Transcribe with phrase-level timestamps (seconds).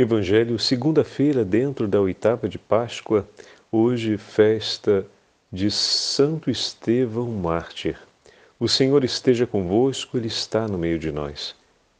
[0.00, 3.28] Evangelho, segunda-feira, dentro da oitava de Páscoa,
[3.72, 5.04] hoje festa
[5.50, 7.98] de Santo Estevão Mártir.
[8.60, 11.52] O Senhor esteja convosco, Ele está no meio de nós.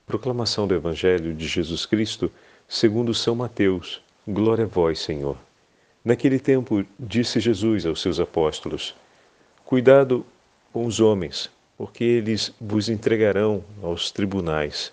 [0.06, 2.30] Proclamação do Evangelho de Jesus Cristo,
[2.68, 4.00] segundo São Mateus.
[4.28, 5.36] Glória a vós, Senhor.
[6.04, 8.94] Naquele tempo, disse Jesus aos seus apóstolos:
[9.64, 10.24] Cuidado
[10.72, 14.92] com os homens, porque eles vos entregarão aos tribunais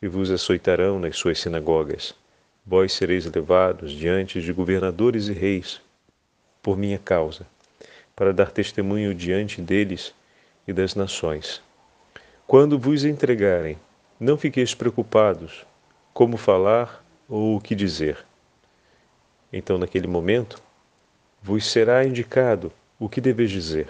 [0.00, 2.18] e vos açoitarão nas suas sinagogas
[2.64, 5.80] Vós sereis levados diante de governadores e reis,
[6.62, 7.46] por minha causa,
[8.14, 10.14] para dar testemunho diante deles
[10.68, 11.62] e das nações.
[12.46, 13.78] Quando vos entregarem,
[14.18, 15.64] não fiqueis preocupados
[16.12, 18.18] como falar ou o que dizer.
[19.52, 20.62] Então, naquele momento,
[21.42, 23.88] vos será indicado o que deveis dizer.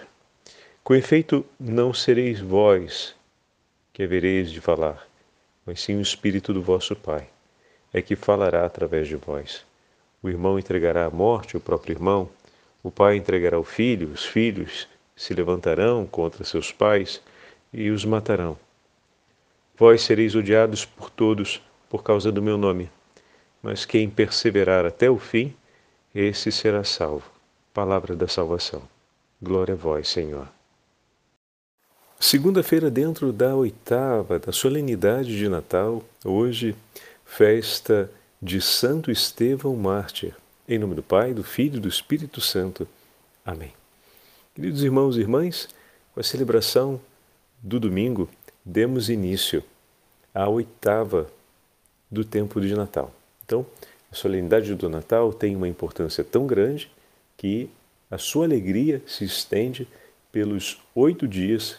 [0.83, 3.13] Com efeito, não sereis vós
[3.91, 5.05] que havereis de falar,
[5.65, 7.30] mas sim o Espírito do vosso Pai
[7.93, 9.65] é que falará através de vós.
[10.23, 12.29] O irmão entregará à morte o próprio irmão,
[12.83, 17.21] o pai entregará o filho, os filhos se levantarão contra seus pais
[17.73, 18.57] e os matarão.
[19.77, 22.89] Vós sereis odiados por todos por causa do meu nome,
[23.61, 25.53] mas quem perseverar até o fim,
[26.13, 27.29] esse será salvo.
[27.73, 28.81] Palavra da salvação.
[29.41, 30.47] Glória a vós, Senhor.
[32.19, 36.75] Segunda-feira, dentro da oitava da solenidade de Natal, hoje
[37.31, 40.35] festa de Santo Estevão Mártir.
[40.67, 42.85] Em nome do Pai, do Filho e do Espírito Santo.
[43.45, 43.71] Amém.
[44.53, 45.69] Queridos irmãos e irmãs,
[46.13, 46.99] com a celebração
[47.63, 48.29] do domingo,
[48.65, 49.63] demos início
[50.35, 51.31] à oitava
[52.11, 53.15] do tempo de Natal.
[53.45, 53.65] Então,
[54.11, 56.91] a solenidade do Natal tem uma importância tão grande
[57.37, 57.69] que
[58.11, 59.87] a sua alegria se estende
[60.33, 61.77] pelos oito dias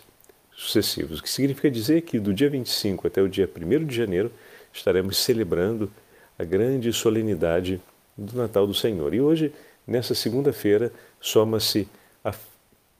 [0.56, 4.32] sucessivos, o que significa dizer que do dia 25 até o dia 1 de janeiro
[4.72, 5.90] estaremos celebrando
[6.38, 7.80] a grande solenidade
[8.16, 9.14] do Natal do Senhor.
[9.14, 9.52] E hoje,
[9.86, 11.88] nessa segunda-feira, soma-se
[12.24, 12.32] a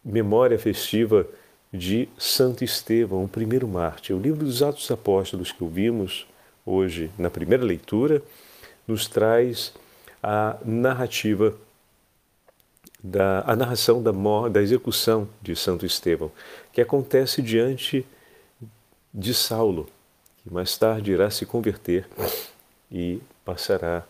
[0.05, 1.27] memória festiva
[1.72, 4.15] de Santo Estevão, o primeiro mártir.
[4.15, 6.27] O livro dos Atos Apóstolos que ouvimos
[6.66, 8.22] hoje na primeira leitura
[8.87, 9.72] nos traz
[10.22, 11.55] a narrativa
[13.03, 14.12] da a narração da,
[14.49, 16.31] da execução de Santo Estevão,
[16.72, 18.06] que acontece diante
[19.12, 19.88] de Saulo,
[20.42, 22.06] que mais tarde irá se converter
[22.91, 24.04] e passará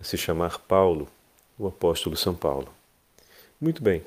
[0.00, 1.08] a se chamar Paulo,
[1.58, 2.68] o apóstolo São Paulo.
[3.60, 4.02] Muito bem.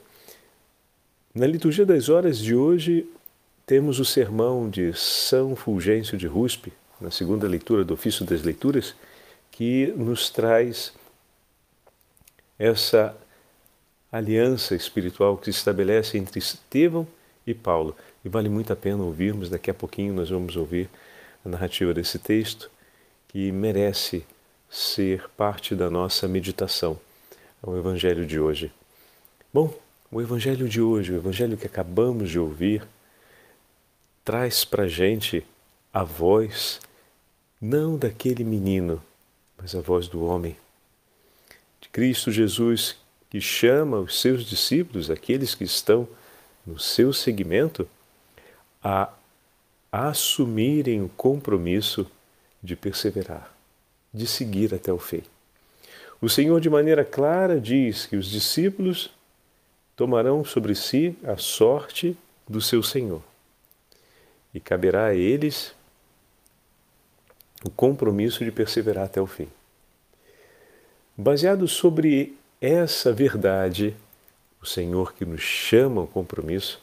[1.34, 3.08] Na liturgia das horas de hoje,
[3.66, 8.96] temos o sermão de São Fulgêncio de Ruspe, na segunda leitura do ofício das leituras,
[9.52, 10.94] que nos traz
[12.58, 13.16] essa
[14.12, 17.08] aliança espiritual que se estabelece entre Estevão
[17.46, 17.96] e Paulo.
[18.24, 20.90] E vale muito a pena ouvirmos, daqui a pouquinho nós vamos ouvir
[21.44, 22.70] a narrativa desse texto,
[23.28, 24.26] que merece
[24.70, 27.00] ser parte da nossa meditação
[27.62, 28.72] ao Evangelho de hoje.
[29.54, 29.74] Bom,
[30.12, 32.86] o Evangelho de hoje, o Evangelho que acabamos de ouvir,
[34.24, 35.46] traz para a gente
[35.94, 36.80] a voz
[37.62, 39.02] não daquele menino,
[39.58, 40.56] mas a voz do homem,
[41.80, 42.96] de Cristo Jesus,
[43.30, 46.08] que chama os seus discípulos, aqueles que estão
[46.66, 47.88] no seu segmento,
[48.84, 49.10] a
[49.96, 52.10] assumirem o compromisso
[52.64, 53.56] de perseverar,
[54.12, 55.22] de seguir até o fim.
[56.20, 59.12] O Senhor, de maneira clara, diz que os discípulos
[59.96, 62.18] tomarão sobre si a sorte
[62.50, 63.22] do seu Senhor
[64.52, 65.76] e caberá a eles
[67.64, 69.48] o compromisso de perseverar até o fim.
[71.16, 73.96] Baseado sobre essa verdade,
[74.60, 76.82] o Senhor que nos chama ao compromisso,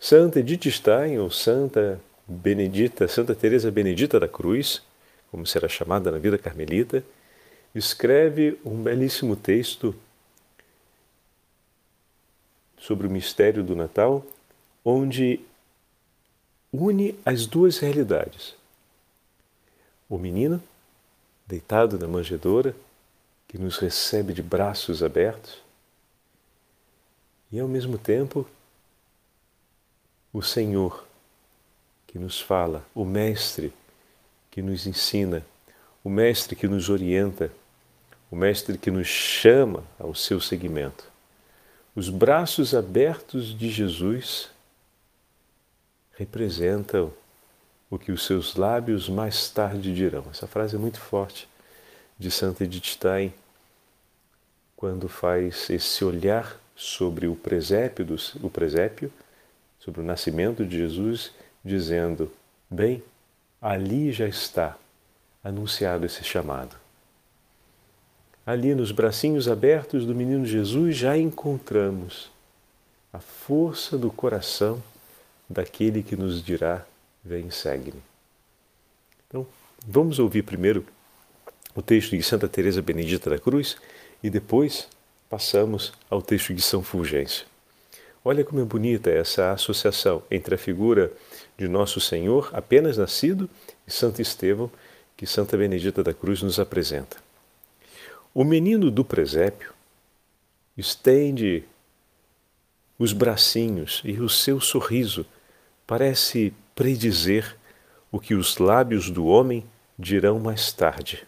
[0.00, 4.82] Santa Edith Stein, ou Santa Benedita, Santa Teresa Benedita da Cruz,
[5.30, 7.02] como será chamada na vida carmelita,
[7.74, 9.94] escreve um belíssimo texto
[12.78, 14.24] sobre o mistério do Natal,
[14.84, 15.40] onde
[16.72, 18.54] une as duas realidades.
[20.08, 20.62] O menino,
[21.46, 22.74] deitado na manjedoura,
[23.48, 25.58] que nos recebe de braços abertos,
[27.50, 28.46] e ao mesmo tempo
[30.38, 31.04] o Senhor
[32.06, 33.72] que nos fala, o Mestre
[34.52, 35.44] que nos ensina,
[36.04, 37.50] o Mestre que nos orienta,
[38.30, 41.10] o Mestre que nos chama ao seu seguimento.
[41.92, 44.48] Os braços abertos de Jesus
[46.12, 47.12] representam
[47.90, 50.24] o que os seus lábios mais tarde dirão.
[50.30, 51.48] Essa frase é muito forte
[52.16, 53.34] de Santa Edith Stein,
[54.76, 59.12] quando faz esse olhar sobre o presépio, do, o presépio
[59.78, 61.32] sobre o nascimento de Jesus,
[61.64, 62.30] dizendo:
[62.70, 63.02] Bem,
[63.60, 64.76] ali já está
[65.42, 66.76] anunciado esse chamado.
[68.44, 72.30] ali nos bracinhos abertos do menino Jesus, já encontramos
[73.12, 74.82] a força do coração
[75.48, 76.84] daquele que nos dirá:
[77.24, 78.02] Vem, segue-me.
[79.26, 79.46] Então,
[79.86, 80.84] vamos ouvir primeiro
[81.74, 83.76] o texto de Santa Teresa Benedita da Cruz
[84.22, 84.88] e depois
[85.28, 87.46] passamos ao texto de São Fulgêncio.
[88.24, 91.12] Olha como é bonita essa associação entre a figura
[91.56, 93.48] de Nosso Senhor, apenas nascido,
[93.86, 94.70] e Santo Estevão,
[95.16, 97.16] que Santa Benedita da Cruz nos apresenta.
[98.34, 99.72] O menino do presépio
[100.76, 101.64] estende
[102.98, 105.24] os bracinhos e o seu sorriso
[105.86, 107.56] parece predizer
[108.10, 109.64] o que os lábios do homem
[109.98, 111.26] dirão mais tarde.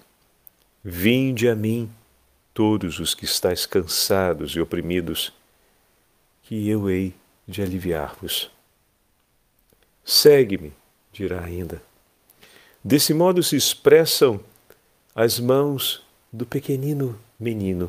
[0.84, 1.90] Vinde a mim,
[2.54, 5.32] todos os que estáis cansados e oprimidos,
[6.50, 7.14] que eu hei
[7.46, 8.50] de aliviar-vos.
[10.04, 10.72] Segue-me,
[11.12, 11.80] dirá ainda.
[12.82, 14.40] Desse modo se expressam
[15.14, 17.88] as mãos do pequenino menino,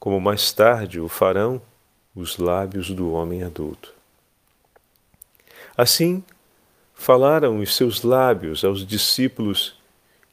[0.00, 1.62] como mais tarde o farão
[2.12, 3.94] os lábios do homem adulto.
[5.76, 6.24] Assim,
[6.92, 9.76] falaram os seus lábios aos discípulos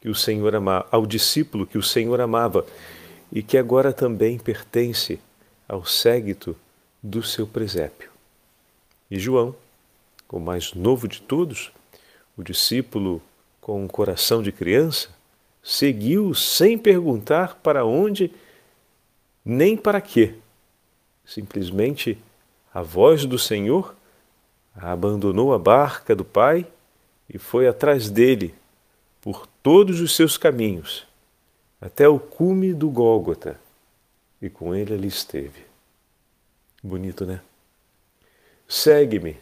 [0.02, 2.66] que o Senhor amava, ao discípulo que o Senhor amava
[3.32, 5.20] e que agora também pertence
[5.68, 6.56] ao séguito
[7.02, 8.10] do seu presépio.
[9.10, 9.56] E João,
[10.30, 11.72] o mais novo de todos,
[12.38, 13.22] o discípulo
[13.62, 15.10] com um coração de criança,
[15.64, 18.32] seguiu sem perguntar para onde
[19.44, 20.36] nem para quê.
[21.26, 22.18] Simplesmente
[22.74, 23.96] a voz do Senhor
[24.76, 26.66] abandonou a barca do Pai
[27.30, 28.54] e foi atrás dele
[29.22, 31.06] por todos os seus caminhos,
[31.82, 33.60] até o cume do Gólgota,
[34.42, 35.66] e com ele ali esteve.
[36.84, 37.42] Bonito, né?
[38.68, 39.38] Segue-me,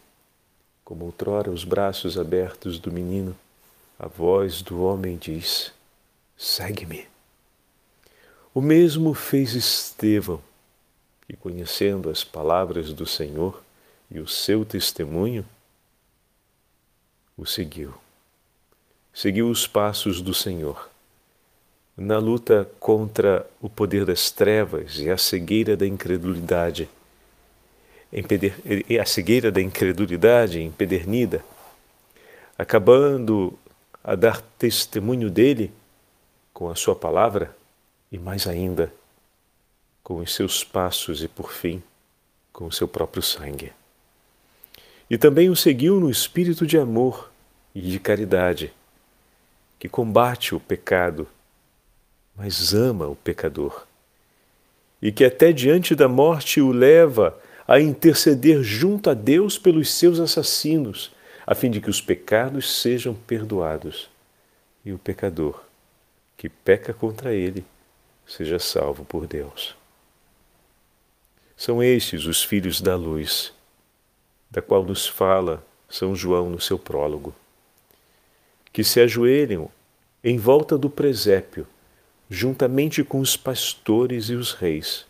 [0.84, 3.36] como outrora os braços abertos do menino,
[3.98, 5.74] a voz do homem diz:
[6.38, 7.08] segue-me.
[8.54, 10.42] O mesmo fez Estevão,
[11.28, 13.62] que, conhecendo as palavras do Senhor
[14.10, 15.46] e o seu testemunho,
[17.38, 17.94] o seguiu.
[19.14, 20.90] Seguiu os passos do Senhor.
[21.98, 26.90] Na luta contra o poder das trevas e a cegueira da incredulidade,
[29.00, 31.44] a cegueira da incredulidade empedernida,
[32.58, 33.58] acabando
[34.04, 35.72] a dar testemunho dele
[36.54, 37.56] com a sua palavra
[38.12, 38.94] e mais ainda
[40.04, 41.82] com os seus passos e por fim
[42.54, 43.74] com o seu próprio sangue.
[45.10, 47.32] E também o seguiu no espírito de amor
[47.74, 48.74] e de caridade,
[49.80, 51.28] que combate o pecado,
[52.36, 53.86] mas ama o pecador,
[55.02, 57.38] e que até diante da morte o leva
[57.68, 61.12] a interceder junto a Deus pelos seus assassinos,
[61.48, 64.10] a fim de que os pecados sejam perdoados
[64.84, 65.64] e o pecador
[66.38, 67.66] que peca contra ele
[68.28, 69.76] seja salvo por Deus.
[71.56, 73.54] São estes os filhos da luz,
[74.52, 77.34] da qual nos fala São João no seu prólogo,
[78.74, 79.70] que se ajoelham
[80.24, 81.66] em volta do presépio,
[82.30, 85.06] juntamente com os pastores e os reis.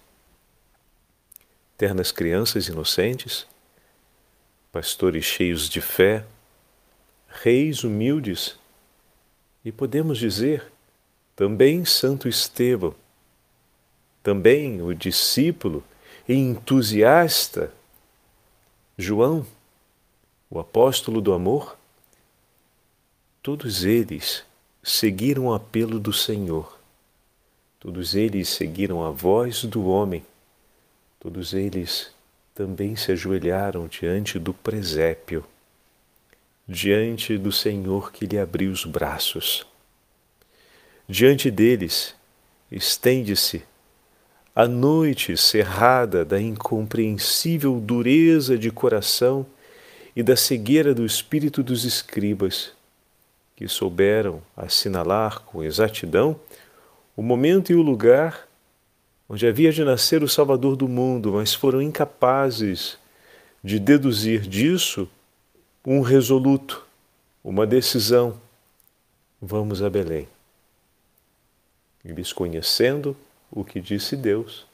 [1.78, 3.46] Ternas crianças inocentes,
[4.72, 6.26] pastores cheios de fé,
[7.28, 8.58] reis humildes
[9.64, 10.72] e podemos dizer
[11.36, 12.96] também Santo Estevão,
[14.24, 15.84] também o discípulo
[16.28, 17.72] e entusiasta
[18.98, 19.46] João,
[20.50, 21.78] o apóstolo do amor,
[23.44, 24.46] todos eles
[24.82, 26.75] seguiram o apelo do Senhor,
[27.86, 30.26] todos eles seguiram a voz do homem,
[31.20, 32.10] todos eles
[32.56, 35.46] também se ajoelharam diante do presépio,
[36.68, 39.68] diante do Senhor que lhe abriu os braços.
[41.08, 42.16] Diante deles
[42.72, 43.62] estende-se
[44.56, 49.46] a noite cerrada da incompreensível dureza de coração
[50.16, 52.72] e da cegueira do espírito dos escribas,
[53.56, 56.40] que souberam assinalar com exatidão
[57.16, 58.48] o momento e o lugar
[59.28, 62.98] onde havia de nascer o Salvador do mundo, mas foram incapazes
[63.64, 65.10] de deduzir disso
[65.86, 66.86] um resoluto,
[67.44, 68.40] uma decisão.
[69.42, 70.28] Vamos a Belém.
[72.04, 73.16] Eles, conhecendo
[73.52, 74.68] o que disse Deus,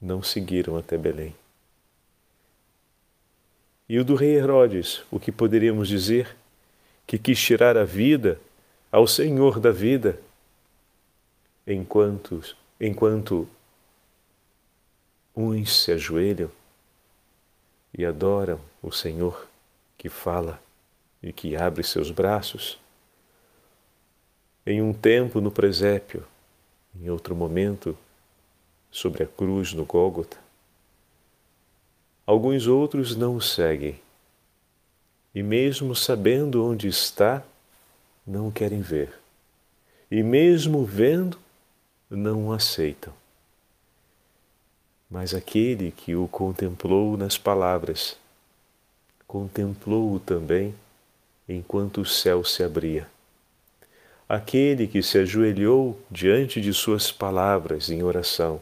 [0.00, 1.34] não seguiram até Belém.
[3.88, 6.36] E o do rei Herodes, o que poderíamos dizer?
[7.06, 8.40] Que quis tirar a vida
[8.90, 10.20] ao Senhor da vida,
[11.66, 12.42] enquanto,
[12.80, 13.48] enquanto
[15.34, 16.50] uns se ajoelham
[17.92, 19.46] e adoram o Senhor
[19.98, 20.60] que fala
[21.22, 22.78] e que abre seus braços
[24.66, 26.24] em um tempo no presépio,
[27.00, 27.96] em outro momento,
[28.90, 30.38] sobre a cruz no Gólgota.
[32.26, 34.00] Alguns outros não o seguem
[35.32, 37.44] e, mesmo sabendo onde está,
[38.26, 39.12] não o querem ver.
[40.10, 41.38] E, mesmo vendo,
[42.10, 43.12] não o aceitam.
[45.10, 48.16] Mas aquele que o contemplou nas palavras,
[49.26, 50.74] contemplou-o também
[51.48, 53.08] enquanto o céu se abria.
[54.28, 58.60] Aquele que se ajoelhou diante de suas palavras em oração,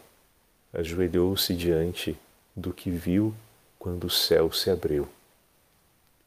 [0.71, 2.15] ajoelhou-se diante
[2.55, 3.33] do que viu
[3.79, 5.07] quando o céu se abriu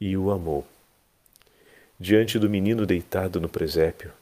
[0.01, 0.67] e o amou.
[1.99, 4.13] Diante do menino deitado no presépio,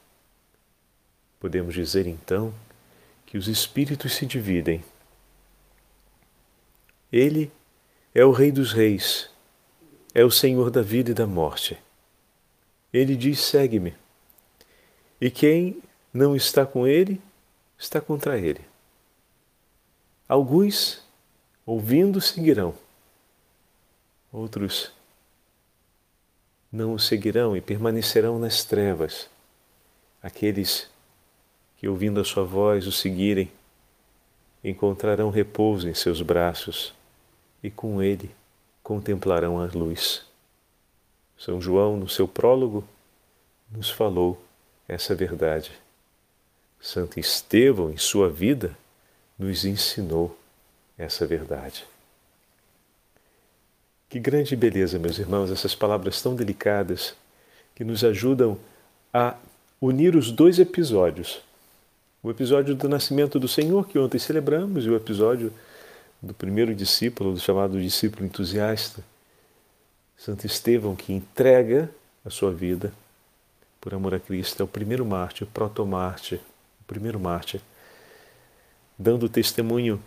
[1.39, 2.53] podemos dizer então
[3.27, 4.83] que os espíritos se dividem.
[7.11, 7.51] Ele
[8.15, 9.29] é o Rei dos Reis,
[10.15, 11.77] é o Senhor da vida e da morte.
[12.91, 13.95] Ele diz: segue-me.
[15.21, 15.79] E quem
[16.11, 17.21] não está com ele,
[17.77, 18.61] está contra ele.
[20.27, 21.03] Alguns,
[21.63, 22.75] ouvindo, seguirão
[24.31, 24.91] Outros
[26.71, 29.29] não o seguirão e permanecerão nas trevas.
[30.21, 30.89] Aqueles
[31.77, 33.51] que, ouvindo a sua voz, o seguirem,
[34.63, 36.93] encontrarão repouso em seus braços
[37.63, 38.29] e com ele
[38.83, 40.25] contemplarão a luz.
[41.37, 42.83] São João, no seu prólogo,
[43.71, 44.41] nos falou
[44.87, 45.71] essa verdade.
[46.79, 48.77] Santo Estevão, em sua vida,
[49.37, 50.37] nos ensinou
[50.97, 51.85] essa verdade.
[54.09, 57.13] Que grande beleza, meus irmãos, essas palavras tão delicadas
[57.75, 58.57] que nos ajudam
[59.13, 59.35] a
[59.81, 61.41] unir os dois episódios.
[62.27, 65.49] O episódio do nascimento do Senhor, que ontem celebramos, e o episódio
[66.21, 69.01] do primeiro discípulo, do chamado discípulo entusiasta,
[70.17, 71.89] Santo Estevão, que entrega
[72.25, 72.91] a sua vida
[73.79, 76.39] por amor a Cristo, é o primeiro mártir, o protomártir,
[76.81, 77.61] o primeiro mártir,
[78.99, 79.97] dando testemunho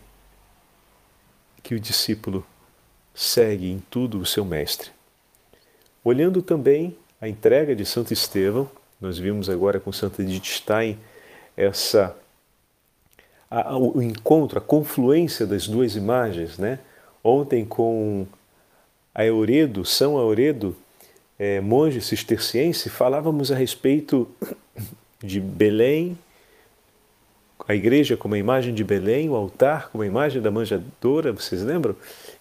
[1.62, 2.46] que o discípulo
[3.14, 4.90] segue em tudo o seu mestre.
[6.04, 10.98] Olhando também a entrega de Santo Estevão, nós vimos agora com Santa Edith Stein
[11.62, 12.17] essa
[13.50, 16.79] a, o encontro, a confluência das duas imagens, né?
[17.23, 18.26] Ontem com
[19.14, 20.76] a Euredo, São Euredo,
[21.38, 24.29] é, monge cisterciense, falávamos a respeito
[25.23, 26.17] de Belém
[27.71, 31.62] a igreja como a imagem de Belém, o altar como a imagem da manjadora, vocês
[31.62, 31.95] lembram?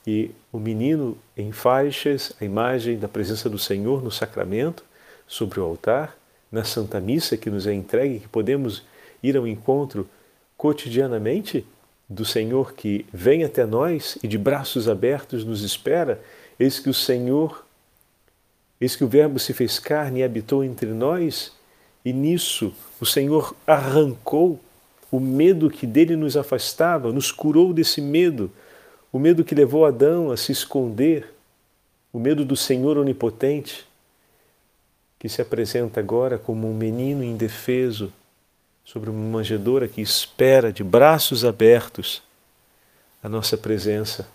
[0.05, 4.83] E o menino em faixas, a imagem da presença do Senhor no sacramento,
[5.27, 6.17] sobre o altar,
[6.51, 8.83] na Santa Missa que nos é entregue, que podemos
[9.21, 10.09] ir ao encontro
[10.57, 11.65] cotidianamente
[12.09, 16.19] do Senhor que vem até nós e de braços abertos nos espera.
[16.59, 17.65] Eis que o Senhor,
[18.81, 21.51] eis que o Verbo se fez carne e habitou entre nós,
[22.03, 24.59] e nisso o Senhor arrancou
[25.11, 28.51] o medo que dele nos afastava, nos curou desse medo,
[29.11, 31.33] o medo que levou Adão a se esconder,
[32.11, 33.87] o medo do Senhor onipotente,
[35.17, 38.11] que se apresenta agora como um menino indefeso
[38.89, 42.23] sobre uma manjedoura que espera de braços abertos
[43.21, 44.27] a nossa presença.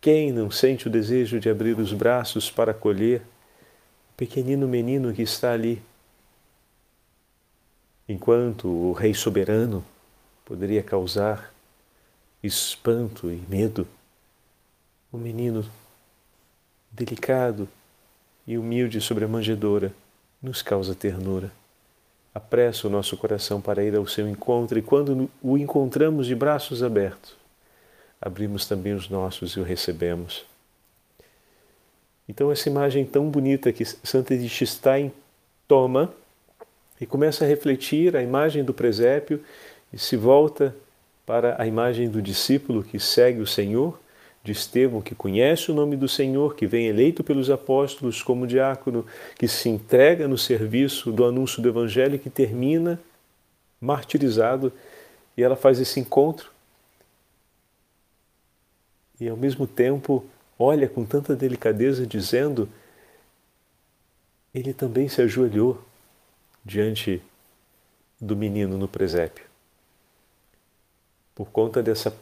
[0.00, 3.20] Quem não sente o desejo de abrir os braços para acolher
[4.12, 5.82] o pequenino menino que está ali
[8.08, 9.84] enquanto o rei soberano
[10.44, 11.52] poderia causar
[12.40, 13.88] espanto e medo,
[15.10, 15.68] o menino
[16.92, 17.68] delicado
[18.46, 19.92] e humilde sobre a manjedoura
[20.40, 21.50] nos causa ternura.
[22.34, 26.82] Apressa o nosso coração para ir ao seu encontro e quando o encontramos de braços
[26.82, 27.36] abertos,
[28.20, 30.44] abrimos também os nossos e o recebemos.
[32.28, 35.10] Então, essa imagem tão bonita que Santa Edith Stein
[35.66, 36.12] toma
[37.00, 39.42] e começa a refletir a imagem do presépio
[39.92, 40.74] e se volta
[41.24, 43.98] para a imagem do discípulo que segue o Senhor,
[44.48, 49.04] de Estevão que conhece o nome do Senhor, que vem eleito pelos apóstolos como diácono,
[49.36, 52.98] que se entrega no serviço do anúncio do Evangelho que termina
[53.78, 54.72] martirizado.
[55.36, 56.50] E ela faz esse encontro
[59.20, 60.24] e ao mesmo tempo
[60.58, 62.68] olha com tanta delicadeza, dizendo:
[64.54, 65.84] Ele também se ajoelhou
[66.64, 67.22] diante
[68.18, 69.44] do menino no presépio.
[71.34, 72.16] Por conta dessa,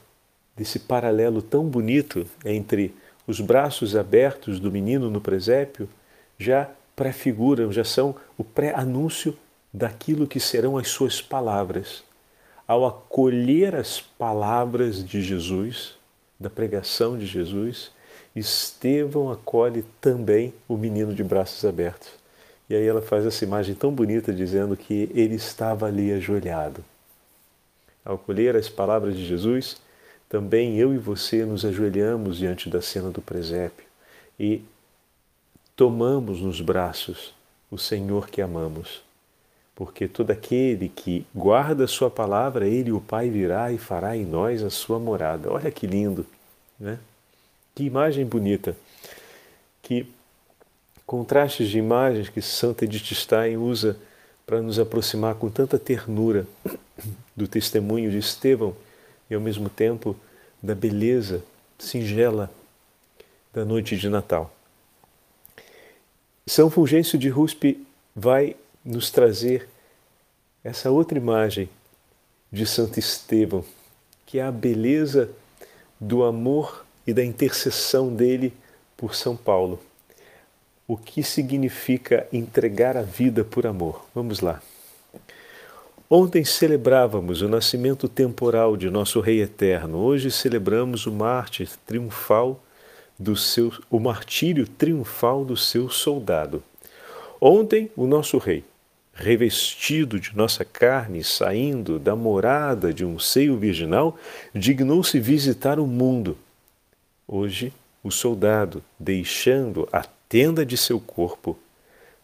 [0.57, 2.95] desse paralelo tão bonito entre
[3.27, 5.89] os braços abertos do menino no presépio,
[6.39, 9.37] já prefiguram, já são o pré-anúncio
[9.73, 12.03] daquilo que serão as suas palavras.
[12.67, 15.95] Ao acolher as palavras de Jesus,
[16.39, 17.91] da pregação de Jesus,
[18.35, 22.09] Estevão acolhe também o menino de braços abertos.
[22.69, 26.85] E aí ela faz essa imagem tão bonita dizendo que ele estava ali ajoelhado.
[28.05, 29.79] ao colher as palavras de Jesus,
[30.29, 33.87] também eu e você nos ajoelhamos diante da cena do presépio
[34.39, 34.63] e
[35.75, 37.33] tomamos nos braços
[37.71, 39.03] o Senhor que amamos.
[39.75, 44.25] Porque todo aquele que guarda a sua palavra, ele o Pai virá e fará em
[44.25, 45.53] nós a sua morada.
[45.53, 46.25] Olha que lindo,
[46.81, 46.99] né?
[47.75, 48.75] Que imagem bonita.
[49.83, 50.07] Que
[51.07, 53.99] contrastes de imagens que Santa Edith Stein usa
[54.47, 56.47] para nos aproximar com tanta ternura
[57.37, 58.75] do testemunho de Estevão
[59.31, 60.17] e ao mesmo tempo
[60.63, 61.43] da beleza
[61.79, 62.51] singela
[63.53, 64.55] da noite de Natal.
[66.47, 69.69] São Fulgêncio de Ruspe vai nos trazer
[70.63, 71.69] essa outra imagem
[72.53, 73.65] de Santo Estevão,
[74.25, 75.31] que é a beleza
[76.01, 78.53] do amor e da intercessão dele
[78.97, 79.81] por São Paulo.
[80.87, 84.07] O que significa entregar a vida por amor?
[84.15, 84.63] Vamos lá.
[86.09, 89.99] Ontem celebrávamos o nascimento temporal de nosso Rei Eterno.
[89.99, 92.63] Hoje celebramos o mártir triunfal
[93.19, 96.63] do seu, o martírio triunfal do seu soldado.
[97.41, 98.63] Ontem, o nosso rei,
[99.13, 104.17] revestido de nossa carne, saindo da morada de um seio virginal,
[104.55, 106.39] dignou-se visitar o mundo.
[107.27, 111.59] Hoje, o soldado, deixando a tenda de seu corpo,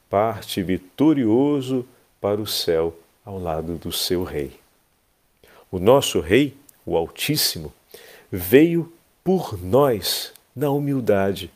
[0.09, 1.85] parte vitorioso
[2.21, 4.59] para o céu ao lado do seu rei.
[5.71, 7.73] O nosso rei, o Altíssimo,
[8.31, 11.51] veio por nós na humildade,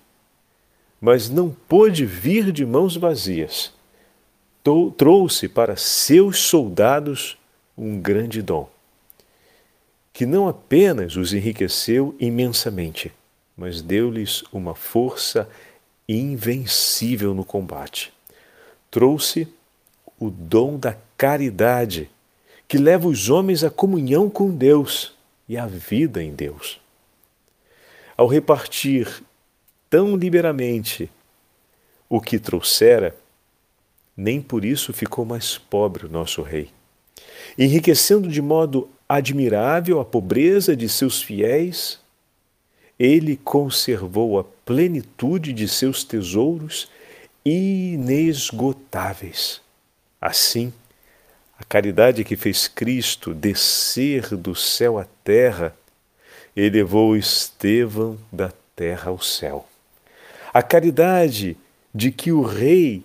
[1.01, 3.73] mas não pôde vir de mãos vazias.
[4.97, 7.37] Trouxe para seus soldados
[7.77, 8.69] um grande dom,
[10.13, 13.13] que não apenas os enriqueceu imensamente,
[13.57, 15.49] mas deu-lhes uma força
[16.09, 18.13] invencível no combate.
[18.91, 19.47] Trouxe
[20.19, 22.11] o dom da caridade,
[22.69, 25.15] que leva os homens à comunhão com Deus
[25.49, 26.81] e à vida em Deus
[28.17, 29.23] ao repartir
[29.91, 31.11] tão liberamente
[32.09, 33.15] o que trouxera,
[34.17, 36.71] nem por isso ficou mais pobre o nosso rei,
[37.59, 42.01] enriquecendo de modo admirável a pobreza de seus fiéis,
[42.99, 46.89] ele conservou a plenitude de seus tesouros
[47.45, 49.61] inesgotáveis.
[50.19, 50.73] Assim,
[51.59, 55.75] a caridade que fez Cristo descer do céu à terra
[56.55, 59.67] elevou Estevão da terra ao céu.
[60.53, 61.57] A caridade
[61.95, 63.03] de que o rei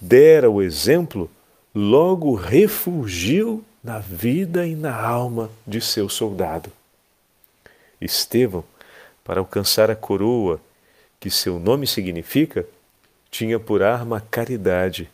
[0.00, 1.30] dera o exemplo
[1.74, 6.70] logo refugiu na vida e na alma de seu soldado.
[8.00, 8.64] Estevão,
[9.22, 10.60] para alcançar a coroa
[11.18, 12.66] que seu nome significa,
[13.30, 15.10] tinha por arma a caridade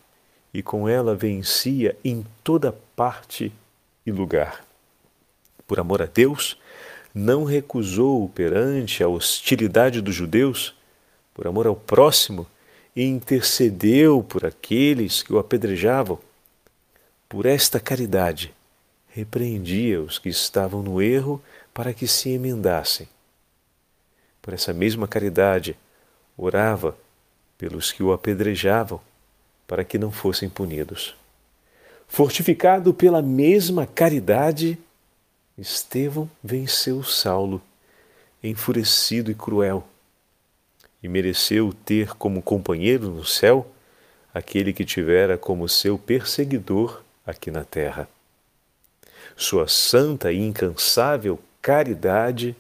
[0.53, 3.53] e com ela vencia em toda parte
[4.05, 4.65] e lugar.
[5.67, 6.59] Por amor a Deus,
[7.15, 10.75] não recusou perante a hostilidade dos judeus,
[11.35, 12.47] por amor ao próximo,
[12.95, 16.19] e intercedeu por aqueles que o apedrejavam.
[17.29, 18.53] Por esta caridade,
[19.09, 21.41] repreendia os que estavam no erro
[21.73, 23.09] para que se emendassem.
[24.43, 25.77] Por essa mesma caridade,
[26.37, 26.97] orava
[27.57, 29.01] pelos que o apedrejavam
[29.71, 31.15] para que não fossem punidos.
[32.09, 34.77] Fortificado pela mesma caridade,
[35.57, 37.63] Estevão venceu Saulo,
[38.43, 39.87] enfurecido e cruel,
[41.01, 43.65] e mereceu ter como companheiro no céu
[44.35, 48.09] aquele que tivera como seu perseguidor aqui na terra.
[49.37, 52.57] Sua santa e incansável caridade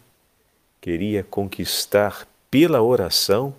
[0.80, 3.52] queria conquistar pela oração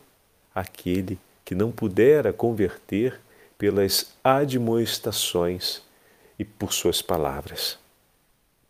[0.56, 3.20] aquele que não pudera converter
[3.62, 5.84] pelas admoestações
[6.40, 7.78] e por suas palavras.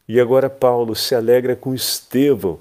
[0.06, 2.60] E agora Paulo se alegra com Estevão.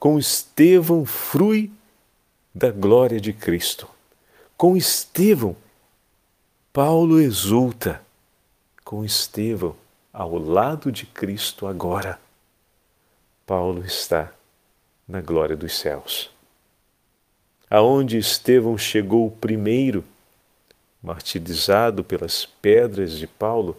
[0.00, 1.70] Com Estevão frui
[2.52, 3.88] da glória de Cristo.
[4.56, 5.54] Com Estevão,
[6.72, 8.02] Paulo exulta.
[8.84, 9.76] Com Estevão,
[10.12, 12.18] ao lado de Cristo agora,
[13.46, 14.32] Paulo está
[15.06, 16.32] na glória dos céus.
[17.70, 20.02] Aonde Estevão chegou primeiro,
[21.02, 23.76] martirizado pelas pedras de Paulo,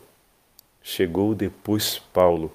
[0.81, 2.51] chegou depois Paulo,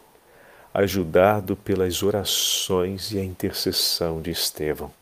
[0.74, 4.92] ajudado pelas orações e a intercessão de Estevão.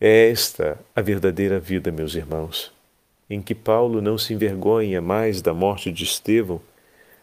[0.00, 2.72] É esta a verdadeira vida, meus irmãos,
[3.30, 6.60] em que Paulo não se envergonha mais da morte de Estevão,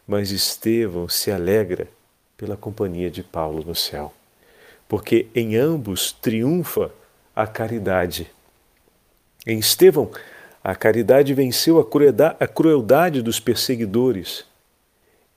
[0.07, 1.87] mas Estevão se alegra
[2.37, 4.11] pela companhia de Paulo no céu,
[4.87, 6.91] porque em ambos triunfa
[7.35, 8.31] a caridade.
[9.45, 10.12] Em Estevão,
[10.63, 14.45] a caridade venceu a crueldade dos perseguidores.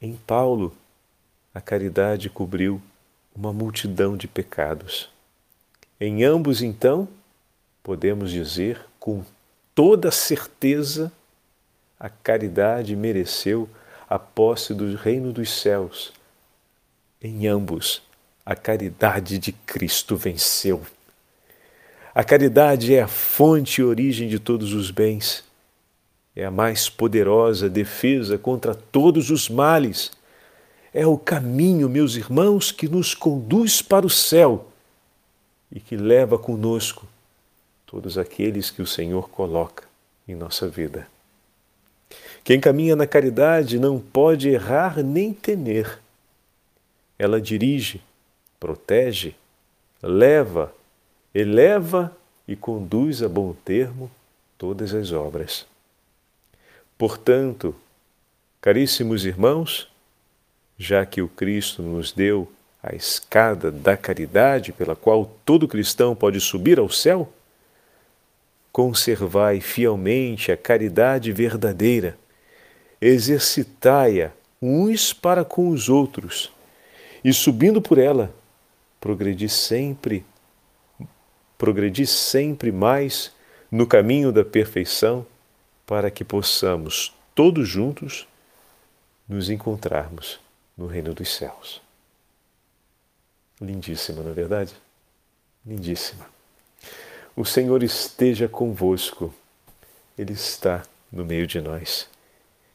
[0.01, 0.77] Em Paulo,
[1.55, 2.83] a caridade cobriu
[3.35, 5.09] uma multidão de pecados.
[5.99, 7.09] Em ambos, então,
[7.83, 9.25] podemos dizer com
[9.75, 11.11] toda certeza,
[11.99, 13.69] a caridade mereceu
[14.09, 16.13] a posse do reino dos céus.
[17.23, 18.03] Em ambos,
[18.45, 20.83] a caridade de Cristo venceu.
[22.15, 25.43] A caridade é a fonte e origem de todos os bens.
[26.37, 30.13] É a mais poderosa defesa contra todos os males.
[30.93, 34.69] É o caminho, meus irmãos, que nos conduz para o céu
[35.73, 37.05] e que leva conosco
[37.85, 39.83] todos aqueles que o Senhor coloca
[40.29, 41.09] em nossa vida.
[42.45, 45.99] Quem caminha na caridade não pode errar nem temer.
[47.19, 48.01] Ela dirige,
[48.61, 49.35] protege,
[50.01, 50.73] leva,
[51.35, 52.17] eleva
[52.47, 54.11] e conduz a bom termo
[54.57, 55.67] todas as obras.
[56.97, 57.75] Portanto,
[58.61, 59.91] caríssimos irmãos,
[60.79, 62.51] já que o Cristo nos deu
[62.83, 67.33] a escada da caridade pela qual todo cristão pode subir ao céu,
[68.71, 72.19] conservai fielmente a caridade verdadeira,
[73.01, 76.53] exercitai-a uns para com os outros,
[77.25, 78.35] e subindo por ela,
[79.01, 80.25] progredi sempre,
[81.65, 83.33] progredi sempre mais
[83.71, 85.27] no caminho da perfeição,
[85.87, 88.29] para que possamos todos juntos
[89.27, 90.39] nos encontrarmos
[90.77, 91.81] no reino dos céus.
[93.59, 94.75] Lindíssima, não é verdade?
[95.65, 96.27] Lindíssima.
[97.35, 99.35] O Senhor esteja convosco,
[100.19, 102.07] Ele está no meio de nós.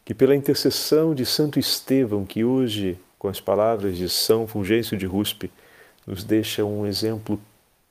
[0.03, 5.05] Que pela intercessão de Santo Estevão, que hoje, com as palavras de São Fulgêncio de
[5.05, 5.51] Ruspe,
[6.07, 7.39] nos deixa um exemplo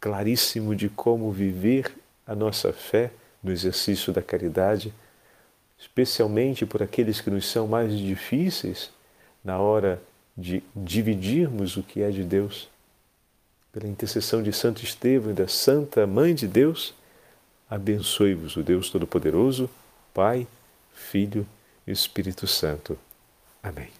[0.01, 1.93] claríssimo de como viver
[2.27, 3.11] a nossa fé
[3.43, 4.93] no exercício da caridade,
[5.79, 8.91] especialmente por aqueles que nos são mais difíceis
[9.45, 10.03] na hora
[10.37, 12.69] de dividirmos o que é de Deus
[13.73, 16.95] pela intercessão de Santo Estevão e da Santa Mãe de Deus,
[17.69, 19.69] abençoe-vos o Deus Todo-Poderoso,
[20.15, 20.47] Pai,
[20.93, 21.47] Filho
[21.87, 22.99] e Espírito Santo.
[23.63, 23.98] Amém.